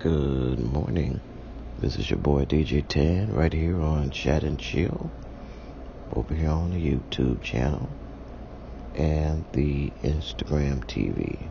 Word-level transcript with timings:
Good 0.00 0.60
morning. 0.60 1.20
This 1.80 1.96
is 1.96 2.08
your 2.08 2.20
boy 2.20 2.44
DJ 2.44 2.86
Tan 2.86 3.32
right 3.32 3.52
here 3.52 3.80
on 3.80 4.10
Chat 4.10 4.44
and 4.44 4.56
Chill 4.56 5.10
over 6.12 6.32
here 6.32 6.50
on 6.50 6.70
the 6.70 6.76
YouTube 6.76 7.42
channel 7.42 7.88
and 8.94 9.44
the 9.54 9.90
Instagram 10.04 10.84
TV. 10.84 11.48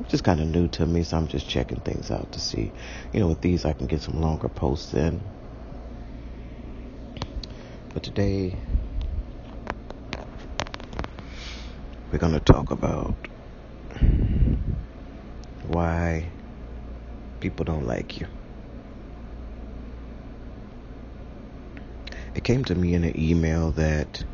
Which 0.00 0.12
is 0.12 0.20
kind 0.20 0.38
of 0.38 0.48
new 0.48 0.68
to 0.68 0.84
me, 0.84 1.02
so 1.02 1.16
I'm 1.16 1.26
just 1.26 1.48
checking 1.48 1.80
things 1.80 2.10
out 2.10 2.30
to 2.32 2.38
see, 2.38 2.70
you 3.14 3.20
know, 3.20 3.28
with 3.28 3.40
these 3.40 3.64
I 3.64 3.72
can 3.72 3.86
get 3.86 4.02
some 4.02 4.20
longer 4.20 4.50
posts 4.50 4.92
in. 4.92 5.22
But 7.94 8.02
today 8.02 8.54
we're 12.12 12.18
going 12.18 12.34
to 12.34 12.40
talk 12.40 12.70
about 12.70 13.14
why 15.68 16.28
people 17.44 17.66
don't 17.66 17.86
like 17.86 18.18
you. 18.18 18.26
It 22.34 22.42
came 22.42 22.64
to 22.64 22.74
me 22.74 22.94
in 22.94 23.04
an 23.04 23.20
email 23.20 23.70
that 23.72 24.24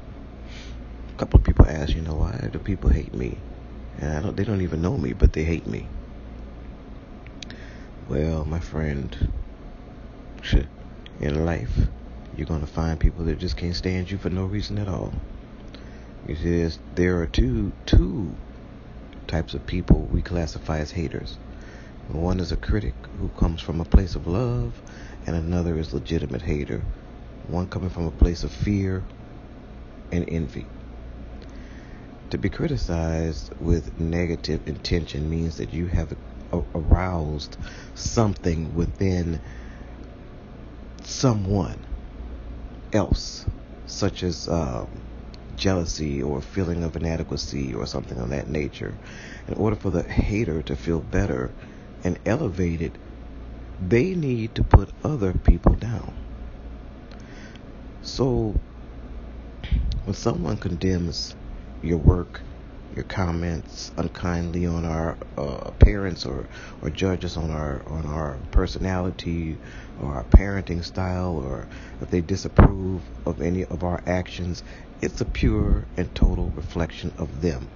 a 1.12 1.18
couple 1.18 1.40
of 1.40 1.44
people 1.44 1.66
asked, 1.66 1.92
you 1.92 2.02
know, 2.02 2.14
why 2.14 2.48
do 2.52 2.60
people 2.60 2.88
hate 2.88 3.12
me? 3.12 3.36
And 3.98 4.16
I 4.16 4.20
don't, 4.22 4.36
they 4.36 4.44
don't 4.44 4.60
even 4.60 4.80
know 4.80 4.96
me, 4.96 5.12
but 5.12 5.32
they 5.32 5.42
hate 5.42 5.66
me. 5.66 5.88
Well, 8.08 8.44
my 8.44 8.60
friend, 8.60 9.32
in 11.20 11.44
life, 11.44 11.76
you're 12.36 12.46
going 12.46 12.60
to 12.60 12.66
find 12.68 13.00
people 13.00 13.24
that 13.24 13.40
just 13.40 13.56
can't 13.56 13.74
stand 13.74 14.08
you 14.08 14.18
for 14.18 14.30
no 14.30 14.44
reason 14.44 14.78
at 14.78 14.86
all. 14.86 15.12
You 16.28 16.36
see, 16.36 16.78
there 16.94 17.20
are 17.20 17.26
two 17.26 17.72
two 17.86 18.36
types 19.26 19.52
of 19.54 19.66
people 19.66 20.08
we 20.12 20.22
classify 20.22 20.78
as 20.78 20.92
haters. 20.92 21.38
One 22.12 22.40
is 22.40 22.50
a 22.50 22.56
critic 22.56 22.94
who 23.20 23.28
comes 23.28 23.60
from 23.60 23.80
a 23.80 23.84
place 23.84 24.16
of 24.16 24.26
love, 24.26 24.82
and 25.26 25.36
another 25.36 25.78
is 25.78 25.94
legitimate 25.94 26.42
hater, 26.42 26.82
one 27.46 27.68
coming 27.68 27.88
from 27.88 28.06
a 28.06 28.10
place 28.10 28.42
of 28.42 28.50
fear 28.50 29.04
and 30.10 30.24
envy. 30.28 30.66
To 32.30 32.38
be 32.38 32.48
criticized 32.48 33.52
with 33.60 34.00
negative 34.00 34.66
intention 34.66 35.30
means 35.30 35.56
that 35.58 35.72
you 35.72 35.86
have 35.86 36.16
aroused 36.74 37.56
something 37.94 38.74
within 38.74 39.40
someone 41.04 41.78
else, 42.92 43.46
such 43.86 44.24
as 44.24 44.48
um, 44.48 44.88
jealousy 45.56 46.20
or 46.22 46.40
feeling 46.40 46.82
of 46.82 46.96
inadequacy 46.96 47.72
or 47.72 47.86
something 47.86 48.18
of 48.18 48.30
that 48.30 48.48
nature. 48.48 48.94
In 49.46 49.54
order 49.54 49.76
for 49.76 49.90
the 49.90 50.02
hater 50.02 50.60
to 50.62 50.74
feel 50.74 51.00
better 51.00 51.52
and 52.04 52.18
elevated, 52.26 52.98
they 53.80 54.14
need 54.14 54.54
to 54.54 54.64
put 54.64 54.88
other 55.04 55.32
people 55.32 55.74
down. 55.74 56.12
So, 58.02 58.54
when 60.04 60.14
someone 60.14 60.56
condemns 60.56 61.34
your 61.82 61.98
work, 61.98 62.40
your 62.94 63.04
comments 63.04 63.92
unkindly 63.96 64.66
on 64.66 64.84
our 64.84 65.16
uh, 65.38 65.42
appearance 65.42 66.26
or, 66.26 66.46
or 66.82 66.90
judges 66.90 67.36
on 67.36 67.50
our 67.50 67.82
on 67.88 68.04
our 68.06 68.36
personality 68.50 69.56
or 70.02 70.14
our 70.14 70.24
parenting 70.24 70.84
style 70.84 71.36
or 71.36 71.66
if 72.00 72.10
they 72.10 72.20
disapprove 72.20 73.00
of 73.26 73.40
any 73.40 73.64
of 73.64 73.84
our 73.84 74.02
actions, 74.06 74.62
it's 75.02 75.20
a 75.20 75.24
pure 75.24 75.84
and 75.96 76.12
total 76.14 76.52
reflection 76.56 77.12
of 77.18 77.40
them, 77.40 77.68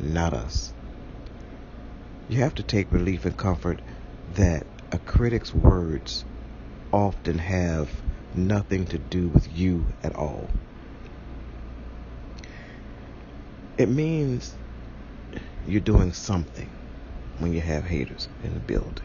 not 0.00 0.32
us. 0.32 0.72
You 2.28 2.38
have 2.38 2.56
to 2.56 2.62
take 2.62 2.90
relief 2.90 3.24
and 3.24 3.36
comfort 3.36 3.80
that 4.34 4.66
a 4.90 4.98
critic's 4.98 5.54
words 5.54 6.24
often 6.92 7.38
have 7.38 7.88
nothing 8.34 8.86
to 8.86 8.98
do 8.98 9.28
with 9.28 9.56
you 9.56 9.86
at 10.02 10.14
all. 10.16 10.48
It 13.78 13.88
means 13.88 14.54
you're 15.68 15.80
doing 15.80 16.12
something 16.12 16.70
when 17.38 17.52
you 17.52 17.60
have 17.60 17.84
haters 17.84 18.28
in 18.42 18.54
the 18.54 18.60
building. 18.60 19.04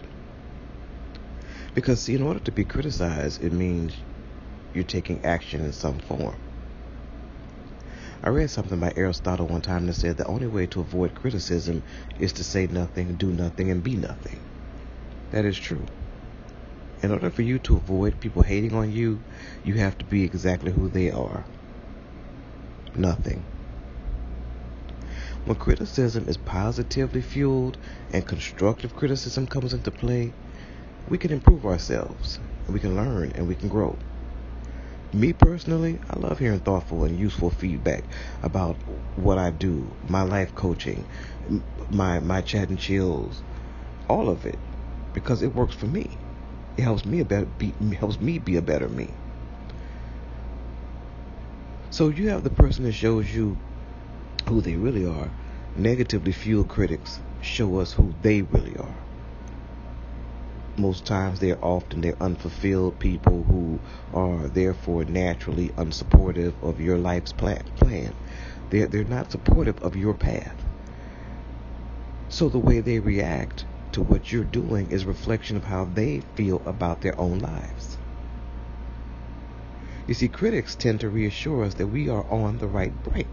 Because, 1.76 2.02
see, 2.02 2.16
in 2.16 2.22
order 2.24 2.40
to 2.40 2.52
be 2.52 2.64
criticized, 2.64 3.44
it 3.44 3.54
means 3.54 3.94
you're 4.74 4.84
taking 4.84 5.24
action 5.24 5.62
in 5.62 5.74
some 5.74 6.00
form. 6.00 6.36
I 8.24 8.30
read 8.30 8.52
something 8.52 8.80
by 8.80 8.94
Aristotle 8.96 9.48
one 9.48 9.62
time 9.62 9.88
that 9.88 9.96
said 9.96 10.18
the 10.18 10.28
only 10.28 10.46
way 10.46 10.68
to 10.68 10.82
avoid 10.82 11.16
criticism 11.16 11.82
is 12.20 12.32
to 12.34 12.44
say 12.44 12.68
nothing, 12.68 13.16
do 13.16 13.32
nothing, 13.32 13.72
and 13.72 13.84
be 13.84 13.96
nothing. 13.96 14.40
That 15.32 15.44
is 15.44 15.58
true. 15.58 15.88
In 17.02 17.12
order 17.12 17.32
for 17.32 17.42
you 17.42 17.58
to 17.60 17.78
avoid 17.78 18.20
people 18.20 18.44
hating 18.44 18.76
on 18.76 18.92
you, 18.92 19.22
you 19.64 19.74
have 19.76 19.98
to 19.98 20.06
be 20.06 20.24
exactly 20.24 20.72
who 20.72 20.88
they 20.88 21.10
are. 21.10 21.46
Nothing. 22.94 23.44
When 25.46 25.56
criticism 25.56 26.26
is 26.28 26.38
positively 26.38 27.22
fueled 27.22 27.78
and 28.14 28.28
constructive 28.28 28.96
criticism 28.96 29.48
comes 29.48 29.74
into 29.74 29.90
play, 29.90 30.32
we 31.10 31.18
can 31.18 31.32
improve 31.32 31.66
ourselves, 31.66 32.38
we 32.70 32.80
can 32.80 32.96
learn, 32.96 33.32
and 33.34 33.48
we 33.48 33.56
can 33.56 33.68
grow. 33.68 33.98
Me 35.14 35.34
personally, 35.34 36.00
I 36.10 36.20
love 36.20 36.40
hearing 36.40 36.62
thoughtful 36.62 37.04
and 37.04 37.20
useful 37.20 37.50
feedback 37.50 38.06
about 38.44 38.78
what 39.18 39.38
I 39.38 39.52
do, 39.52 39.92
my 40.08 40.22
life 40.22 40.56
coaching, 40.56 41.06
my 41.90 42.22
my 42.22 42.40
chat 42.40 42.70
and 42.70 42.80
chills, 42.80 43.42
all 44.08 44.30
of 44.30 44.46
it, 44.46 44.58
because 45.14 45.42
it 45.42 45.54
works 45.54 45.76
for 45.76 45.88
me. 45.88 46.18
It 46.78 46.84
helps 46.84 47.04
me 47.04 47.20
a 47.20 47.26
better 47.26 47.46
be, 47.46 47.74
helps 48.00 48.22
me 48.22 48.40
be 48.40 48.56
a 48.56 48.62
better 48.62 48.88
me. 48.88 49.10
So 51.90 52.08
you 52.08 52.30
have 52.30 52.46
the 52.46 52.50
person 52.50 52.86
that 52.86 52.94
shows 52.94 53.36
you 53.36 53.58
who 54.48 54.62
they 54.62 54.76
really 54.76 55.06
are. 55.06 55.30
Negatively 55.76 56.32
fueled 56.32 56.70
critics 56.70 57.20
show 57.42 57.80
us 57.80 57.92
who 57.92 58.14
they 58.22 58.44
really 58.44 58.78
are. 58.78 58.96
Most 60.82 61.06
times 61.06 61.40
they're 61.40 61.64
often 61.64 62.02
they're 62.02 62.18
unfulfilled 62.20 62.98
people 62.98 63.44
who 63.44 63.80
are 64.16 64.48
therefore 64.48 65.06
naturally 65.06 65.70
unsupportive 65.78 66.56
of 66.64 66.82
your 66.82 66.98
life's 66.98 67.32
plan. 67.32 67.62
They're, 68.72 68.88
they're 68.88 69.04
not 69.04 69.32
supportive 69.32 69.80
of 69.84 69.96
your 69.96 70.16
path. 70.16 70.56
So 72.30 72.50
the 72.50 72.58
way 72.58 72.80
they 72.80 72.98
react 72.98 73.64
to 73.92 74.02
what 74.02 74.32
you're 74.32 74.44
doing 74.44 74.90
is 74.90 75.06
reflection 75.06 75.56
of 75.56 75.66
how 75.66 75.86
they 75.86 76.24
feel 76.34 76.64
about 76.66 77.02
their 77.02 77.20
own 77.20 77.38
lives. 77.38 78.00
You 80.08 80.16
see, 80.16 80.30
critics 80.30 80.74
tend 80.76 81.02
to 81.02 81.10
reassure 81.10 81.64
us 81.64 81.76
that 81.76 81.86
we 81.86 82.10
are 82.10 82.26
on 82.32 82.58
the 82.58 82.68
right 82.68 83.04
break. 83.04 83.28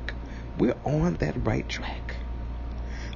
We're 0.58 0.76
on 0.84 1.14
that 1.14 1.46
right 1.46 1.66
track. 1.66 2.16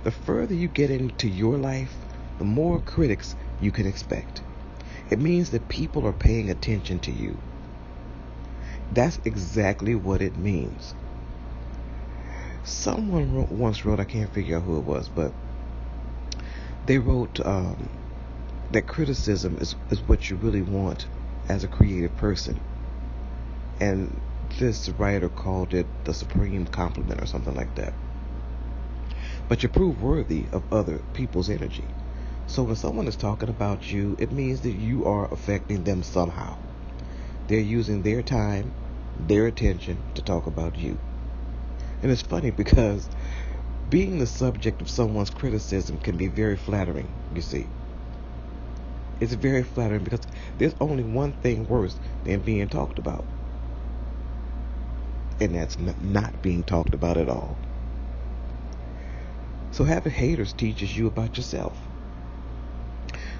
The 0.04 0.10
further 0.10 0.54
you 0.54 0.68
get 0.68 0.90
into 0.90 1.28
your 1.28 1.58
life, 1.58 1.94
the 2.38 2.44
more 2.44 2.80
critics 2.80 3.36
you 3.62 3.70
can 3.70 3.86
expect. 3.86 4.42
It 5.08 5.18
means 5.18 5.50
that 5.50 5.68
people 5.68 6.06
are 6.06 6.12
paying 6.12 6.50
attention 6.50 6.98
to 7.00 7.12
you. 7.12 7.38
That's 8.92 9.18
exactly 9.24 9.94
what 9.94 10.20
it 10.20 10.36
means. 10.36 10.94
Someone 12.64 13.34
wrote, 13.34 13.50
once 13.50 13.84
wrote, 13.84 14.00
I 14.00 14.04
can't 14.04 14.32
figure 14.32 14.56
out 14.56 14.64
who 14.64 14.78
it 14.78 14.84
was, 14.84 15.08
but 15.08 15.32
they 16.86 16.98
wrote 16.98 17.40
um, 17.44 17.88
that 18.72 18.86
criticism 18.86 19.58
is, 19.60 19.76
is 19.90 20.00
what 20.00 20.28
you 20.28 20.36
really 20.36 20.62
want 20.62 21.06
as 21.48 21.64
a 21.64 21.68
creative 21.68 22.16
person. 22.16 22.60
And 23.80 24.20
this 24.58 24.88
writer 24.90 25.28
called 25.28 25.72
it 25.72 25.86
the 26.04 26.14
supreme 26.14 26.66
compliment 26.66 27.22
or 27.22 27.26
something 27.26 27.54
like 27.54 27.74
that. 27.76 27.94
But 29.48 29.62
you 29.62 29.68
prove 29.68 30.02
worthy 30.02 30.46
of 30.52 30.62
other 30.72 30.98
people's 31.14 31.48
energy. 31.48 31.84
So 32.46 32.62
when 32.64 32.76
someone 32.76 33.08
is 33.08 33.16
talking 33.16 33.48
about 33.48 33.90
you, 33.90 34.16
it 34.18 34.32
means 34.32 34.60
that 34.62 34.72
you 34.72 35.04
are 35.04 35.32
affecting 35.32 35.84
them 35.84 36.02
somehow. 36.02 36.56
They're 37.48 37.60
using 37.60 38.02
their 38.02 38.22
time, 38.22 38.72
their 39.18 39.46
attention 39.46 39.98
to 40.14 40.22
talk 40.22 40.46
about 40.46 40.76
you. 40.76 40.98
And 42.02 42.10
it's 42.10 42.22
funny 42.22 42.50
because 42.50 43.08
being 43.90 44.18
the 44.18 44.26
subject 44.26 44.82
of 44.82 44.90
someone's 44.90 45.30
criticism 45.30 45.98
can 45.98 46.16
be 46.16 46.28
very 46.28 46.56
flattering, 46.56 47.08
you 47.34 47.42
see. 47.42 47.66
It's 49.20 49.34
very 49.34 49.62
flattering 49.62 50.02
because 50.04 50.22
there's 50.58 50.74
only 50.80 51.04
one 51.04 51.32
thing 51.32 51.66
worse 51.68 51.98
than 52.24 52.40
being 52.40 52.68
talked 52.68 52.98
about. 52.98 53.24
And 55.40 55.54
that's 55.54 55.78
not 55.78 56.42
being 56.42 56.64
talked 56.64 56.94
about 56.94 57.16
at 57.16 57.28
all. 57.28 57.56
So 59.70 59.84
having 59.84 60.12
haters 60.12 60.52
teaches 60.52 60.96
you 60.96 61.06
about 61.06 61.36
yourself. 61.36 61.88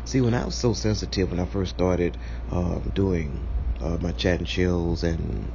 See, 0.05 0.21
when 0.21 0.35
I 0.35 0.45
was 0.45 0.57
so 0.57 0.75
sensitive 0.75 1.31
when 1.31 1.39
I 1.39 1.47
first 1.47 1.75
started 1.77 2.17
um, 2.51 2.91
doing 2.93 3.47
uh, 3.81 3.99
my 4.01 4.11
chat 4.13 4.41
and 4.41 4.47
chills 4.49 5.05
and 5.05 5.51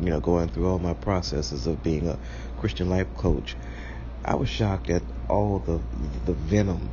you 0.00 0.10
know 0.10 0.20
going 0.20 0.48
through 0.48 0.68
all 0.68 0.78
my 0.78 0.94
processes 0.94 1.66
of 1.66 1.82
being 1.82 2.06
a 2.06 2.18
Christian 2.58 2.88
life 2.88 3.08
coach, 3.16 3.56
I 4.24 4.36
was 4.36 4.48
shocked 4.48 4.88
at 4.88 5.02
all 5.28 5.58
the 5.58 5.80
the 6.26 6.32
venom 6.32 6.90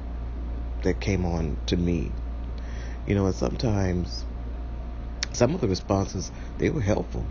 that 0.81 0.99
came 0.99 1.25
on 1.25 1.57
to 1.67 1.77
me. 1.77 2.11
You 3.05 3.13
know, 3.13 3.27
and 3.27 3.35
sometimes 3.35 4.25
some 5.33 5.53
of 5.53 5.61
the 5.61 5.67
responses 5.67 6.31
they 6.57 6.71
were 6.71 6.81
helpful. 6.81 7.25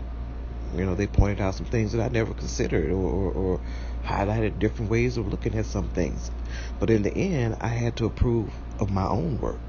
You 0.73 0.85
know, 0.85 0.95
they 0.95 1.07
pointed 1.07 1.41
out 1.41 1.55
some 1.55 1.65
things 1.65 1.91
that 1.91 2.01
I 2.01 2.07
never 2.07 2.33
considered 2.33 2.91
or, 2.91 2.95
or, 2.95 3.31
or 3.31 3.59
highlighted 4.05 4.57
different 4.59 4.89
ways 4.89 5.17
of 5.17 5.27
looking 5.27 5.53
at 5.55 5.65
some 5.65 5.89
things. 5.89 6.31
But 6.79 6.89
in 6.89 7.01
the 7.01 7.13
end, 7.13 7.57
I 7.59 7.67
had 7.67 7.97
to 7.97 8.05
approve 8.05 8.53
of 8.81 8.91
my 8.91 9.07
own 9.07 9.39
work. 9.39 9.59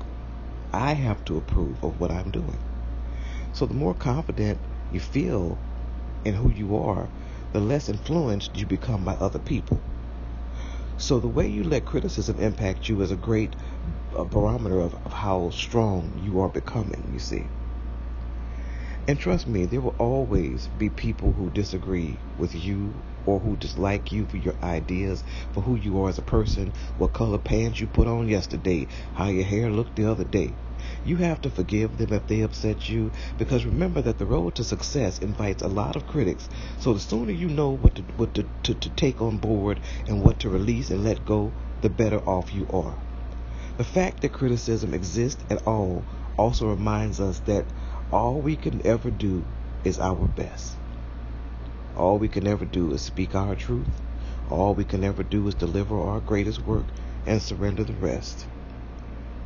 I 0.72 0.94
have 0.94 1.24
to 1.26 1.36
approve 1.36 1.84
of 1.84 2.00
what 2.00 2.10
I'm 2.10 2.30
doing. 2.30 2.58
So 3.52 3.66
the 3.66 3.74
more 3.74 3.94
confident 3.94 4.58
you 4.90 4.98
feel 4.98 5.58
in 6.24 6.34
who 6.34 6.50
you 6.50 6.76
are, 6.76 7.08
the 7.52 7.60
less 7.60 7.88
influenced 7.88 8.56
you 8.56 8.66
become 8.66 9.04
by 9.04 9.12
other 9.14 9.38
people. 9.38 9.80
So 10.96 11.20
the 11.20 11.28
way 11.28 11.46
you 11.46 11.62
let 11.62 11.84
criticism 11.84 12.38
impact 12.38 12.88
you 12.88 13.00
is 13.02 13.10
a 13.10 13.16
great 13.16 13.54
uh, 14.16 14.24
barometer 14.24 14.80
of, 14.80 14.94
of 15.04 15.12
how 15.12 15.50
strong 15.50 16.10
you 16.24 16.40
are 16.40 16.48
becoming, 16.48 17.10
you 17.12 17.18
see. 17.18 17.44
And 19.08 19.18
trust 19.18 19.48
me, 19.48 19.64
there 19.64 19.80
will 19.80 19.96
always 19.98 20.68
be 20.78 20.88
people 20.88 21.32
who 21.32 21.50
disagree 21.50 22.18
with 22.38 22.54
you 22.54 22.94
or 23.26 23.40
who 23.40 23.56
dislike 23.56 24.12
you 24.12 24.26
for 24.26 24.36
your 24.36 24.54
ideas, 24.62 25.24
for 25.52 25.60
who 25.60 25.74
you 25.74 26.00
are 26.00 26.08
as 26.08 26.18
a 26.18 26.22
person, 26.22 26.72
what 26.98 27.12
color 27.12 27.38
pants 27.38 27.80
you 27.80 27.88
put 27.88 28.06
on 28.06 28.28
yesterday, 28.28 28.86
how 29.14 29.26
your 29.26 29.44
hair 29.44 29.70
looked 29.70 29.96
the 29.96 30.08
other 30.08 30.22
day. 30.22 30.52
You 31.04 31.16
have 31.16 31.40
to 31.42 31.50
forgive 31.50 31.96
them 31.96 32.12
if 32.12 32.28
they 32.28 32.42
upset 32.42 32.88
you 32.88 33.10
because 33.38 33.64
remember 33.64 34.02
that 34.02 34.18
the 34.18 34.26
road 34.26 34.54
to 34.56 34.64
success 34.64 35.18
invites 35.18 35.62
a 35.62 35.68
lot 35.68 35.96
of 35.96 36.06
critics. 36.06 36.48
So 36.78 36.94
the 36.94 37.00
sooner 37.00 37.32
you 37.32 37.48
know 37.48 37.70
what 37.70 37.96
to 37.96 38.02
what 38.16 38.34
to, 38.34 38.44
to, 38.62 38.74
to 38.74 38.88
take 38.90 39.20
on 39.20 39.38
board 39.38 39.80
and 40.06 40.22
what 40.22 40.38
to 40.40 40.48
release 40.48 40.90
and 40.90 41.02
let 41.02 41.24
go, 41.26 41.52
the 41.80 41.90
better 41.90 42.20
off 42.20 42.54
you 42.54 42.68
are. 42.72 42.96
The 43.78 43.84
fact 43.84 44.20
that 44.20 44.32
criticism 44.32 44.94
exists 44.94 45.42
at 45.50 45.66
all 45.66 46.04
also 46.36 46.68
reminds 46.68 47.20
us 47.20 47.38
that 47.40 47.64
all 48.12 48.34
we 48.34 48.56
can 48.56 48.86
ever 48.86 49.10
do 49.10 49.42
is 49.84 49.98
our 49.98 50.26
best. 50.28 50.76
All 51.96 52.18
we 52.18 52.28
can 52.28 52.46
ever 52.46 52.66
do 52.66 52.92
is 52.92 53.00
speak 53.00 53.34
our 53.34 53.54
truth. 53.54 53.88
All 54.50 54.74
we 54.74 54.84
can 54.84 55.02
ever 55.02 55.22
do 55.22 55.48
is 55.48 55.54
deliver 55.54 55.98
our 55.98 56.20
greatest 56.20 56.60
work 56.66 56.84
and 57.26 57.40
surrender 57.40 57.84
the 57.84 57.94
rest. 57.94 58.46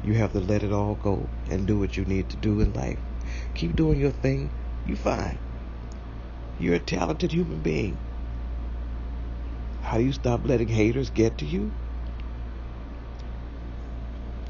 You 0.03 0.15
have 0.15 0.33
to 0.33 0.41
let 0.41 0.65
it 0.65 0.73
all 0.73 0.97
go 0.97 1.29
and 1.49 1.67
do 1.67 1.79
what 1.79 1.97
you 1.97 2.05
need 2.05 2.29
to 2.31 2.37
do 2.37 2.61
in 2.61 2.73
life. 2.73 2.99
Keep 3.55 3.77
doing 3.77 4.01
your 4.01 4.11
thing. 4.11 4.51
You're 4.85 4.97
fine. 4.97 5.39
You're 6.59 6.75
a 6.75 6.81
talented 6.81 7.33
human 7.33 7.61
being. 7.61 7.97
How 9.83 9.99
do 9.99 10.05
you 10.05 10.13
stop 10.13 10.45
letting 10.45 10.69
haters 10.69 11.11
get 11.11 11.39
to 11.39 11.45
you? 11.45 11.71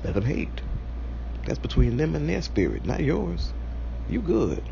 Let 0.02 0.14
them 0.14 0.24
hate. 0.24 0.62
That's 1.44 1.58
between 1.58 1.98
them 1.98 2.14
and 2.14 2.28
their 2.28 2.42
spirit, 2.42 2.86
not 2.86 3.00
yours. 3.00 3.52
You 4.08 4.20
good. 4.20 4.62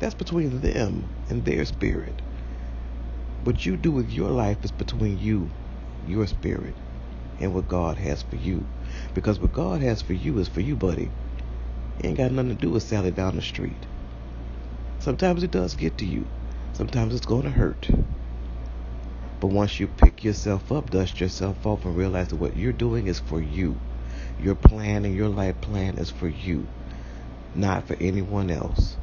That's 0.00 0.14
between 0.14 0.60
them 0.60 1.08
and 1.28 1.44
their 1.44 1.64
spirit. 1.64 2.20
What 3.44 3.64
you 3.64 3.76
do 3.76 3.92
with 3.92 4.10
your 4.10 4.30
life 4.30 4.64
is 4.64 4.72
between 4.72 5.18
you, 5.18 5.48
your 6.06 6.26
spirit, 6.26 6.74
and 7.38 7.54
what 7.54 7.68
God 7.68 7.96
has 7.98 8.22
for 8.22 8.34
you. 8.36 8.66
Because 9.14 9.38
what 9.38 9.52
God 9.52 9.80
has 9.82 10.02
for 10.02 10.12
you 10.12 10.38
is 10.38 10.48
for 10.48 10.60
you, 10.60 10.74
buddy. 10.74 11.10
It 12.00 12.06
ain't 12.06 12.16
got 12.16 12.32
nothing 12.32 12.56
to 12.56 12.60
do 12.60 12.70
with 12.70 12.82
Sally 12.82 13.12
down 13.12 13.36
the 13.36 13.42
street. 13.42 13.86
Sometimes 14.98 15.44
it 15.44 15.52
does 15.52 15.74
get 15.74 15.96
to 15.98 16.04
you. 16.04 16.26
Sometimes 16.72 17.14
it's 17.14 17.26
going 17.26 17.44
to 17.44 17.50
hurt. 17.50 17.88
But 19.40 19.48
once 19.48 19.78
you 19.78 19.86
pick 19.86 20.24
yourself 20.24 20.72
up, 20.72 20.90
dust 20.90 21.20
yourself 21.20 21.64
off, 21.64 21.84
and 21.84 21.96
realize 21.96 22.28
that 22.28 22.36
what 22.36 22.56
you're 22.56 22.72
doing 22.72 23.06
is 23.06 23.20
for 23.20 23.40
you. 23.40 23.76
Your 24.40 24.56
plan 24.56 25.04
and 25.04 25.14
your 25.14 25.28
life 25.28 25.60
plan 25.60 25.96
is 25.98 26.10
for 26.10 26.28
you 26.28 26.66
not 27.54 27.86
for 27.88 27.96
anyone 28.00 28.50
else. 28.50 28.98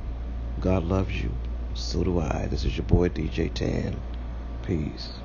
God 0.59 0.83
loves 0.83 1.21
you. 1.21 1.39
So 1.74 2.03
do 2.03 2.19
I. 2.19 2.48
This 2.50 2.65
is 2.65 2.77
your 2.77 2.86
boy 2.86 3.09
DJ 3.09 3.53
Tan. 3.53 4.03
Peace. 4.63 5.19